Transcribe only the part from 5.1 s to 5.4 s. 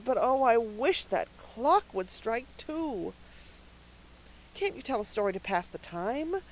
story to